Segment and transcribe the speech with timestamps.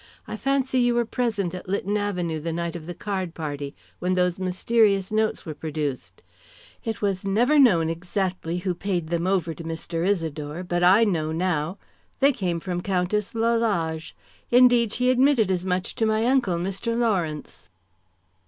[0.27, 4.15] I fancy you were present at Lytton Avenue the night of the card party when
[4.15, 6.23] those mysterious notes were produced.
[6.83, 10.03] It was never known exactly who paid them over to Mr.
[10.03, 11.77] Isidore, but I know now.
[12.19, 14.15] They came from Countess Lalage;
[14.49, 16.97] indeed, she admitted as much to my uncle, Mr.
[16.97, 17.69] Lawrence."